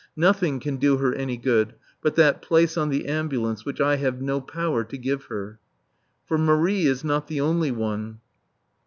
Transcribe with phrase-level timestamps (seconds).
[0.15, 4.19] Nothing can do her any good but that place on the ambulance which I have
[4.19, 5.59] no power to give her.
[6.25, 8.19] For Marie is not the only one.